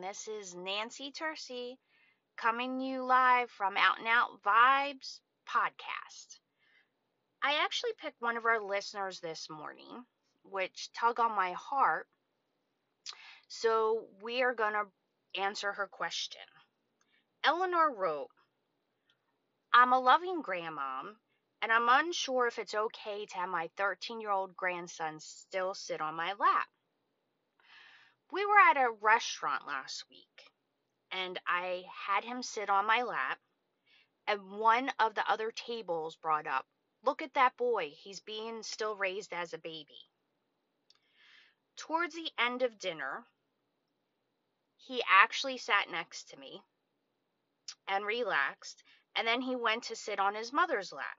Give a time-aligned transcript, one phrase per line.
[0.00, 1.76] this is Nancy Tercy
[2.36, 6.40] coming you live from Out and Out Vibes podcast.
[7.40, 10.04] I actually picked one of our listeners this morning,
[10.42, 12.08] which tug on my heart.
[13.46, 16.42] So we are going to answer her question.
[17.44, 18.30] Eleanor wrote,
[19.72, 21.14] I'm a loving grandmom,
[21.62, 26.00] and I'm unsure if it's okay to have my 13 year old grandson still sit
[26.00, 26.66] on my lap.
[28.34, 30.50] We were at a restaurant last week,
[31.12, 33.38] and I had him sit on my lap,
[34.26, 36.66] and one of the other tables brought up,
[37.04, 40.10] Look at that boy, he's being still raised as a baby.
[41.76, 43.24] Towards the end of dinner,
[44.78, 46.60] he actually sat next to me
[47.86, 48.82] and relaxed,
[49.14, 51.18] and then he went to sit on his mother's lap.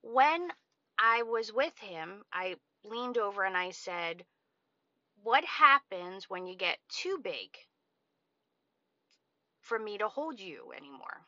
[0.00, 0.52] When
[0.96, 4.24] I was with him, I leaned over and I said,
[5.22, 7.50] What happens when you get too big
[9.60, 11.26] for me to hold you anymore?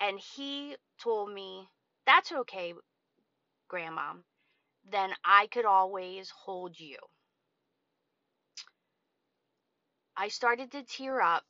[0.00, 1.68] And he told me,
[2.06, 2.74] That's okay,
[3.68, 4.14] Grandma.
[4.84, 6.96] Then I could always hold you.
[10.16, 11.44] I started to tear up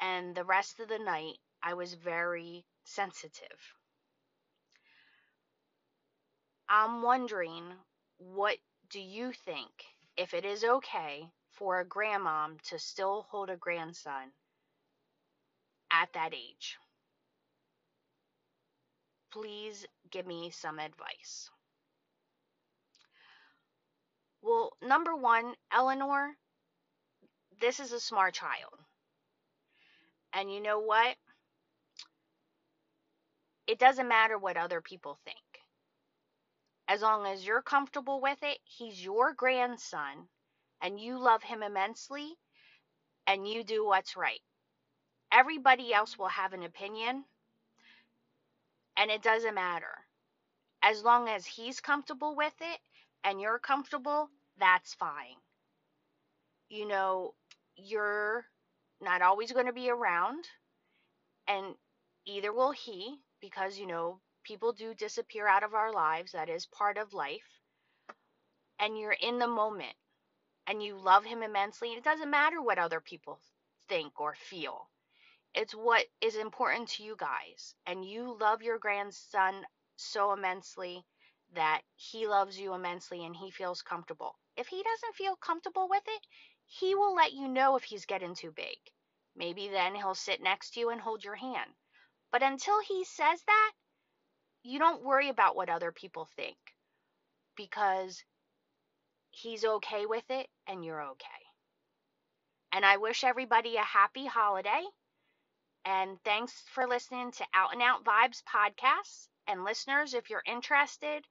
[0.00, 3.74] and the rest of the night I was very sensitive.
[6.68, 7.64] I'm wondering
[8.18, 8.58] what
[8.90, 9.70] do you think
[10.16, 14.32] if it is okay for a grandmom to still hold a grandson
[15.92, 16.76] at that age?
[19.32, 21.48] Please give me some advice.
[24.42, 26.34] Well, number one, Eleanor,
[27.60, 28.74] this is a smart child.
[30.32, 31.16] And you know what?
[33.68, 35.59] It doesn't matter what other people think.
[36.90, 40.26] As long as you're comfortable with it, he's your grandson
[40.82, 42.36] and you love him immensely
[43.28, 44.40] and you do what's right.
[45.32, 47.24] Everybody else will have an opinion
[48.96, 49.94] and it doesn't matter.
[50.82, 52.80] As long as he's comfortable with it
[53.22, 54.28] and you're comfortable,
[54.58, 55.36] that's fine.
[56.70, 57.34] You know,
[57.76, 58.44] you're
[59.00, 60.44] not always going to be around,
[61.46, 61.76] and
[62.26, 66.32] either will he, because, you know, people do disappear out of our lives.
[66.32, 67.60] That is part of life.
[68.80, 69.94] And you're in the moment
[70.66, 71.90] and you love him immensely.
[71.90, 73.38] It doesn't matter what other people
[73.88, 74.88] think or feel.
[75.54, 77.76] It's what is important to you guys.
[77.86, 79.54] And you love your grandson
[79.94, 81.04] so immensely
[81.54, 84.34] that he loves you immensely and he feels comfortable.
[84.56, 86.26] If he doesn't feel comfortable with it,
[86.66, 88.78] he will let you know if he's getting too big.
[89.36, 91.70] Maybe then he'll sit next to you and hold your hand.
[92.32, 93.72] But until he says that,
[94.62, 96.56] you don't worry about what other people think
[97.56, 98.22] because
[99.30, 101.26] he's okay with it and you're okay.
[102.72, 104.84] And I wish everybody a happy holiday.
[105.84, 109.26] And thanks for listening to Out and Out Vibes podcast.
[109.46, 111.26] And listeners, if you're interested,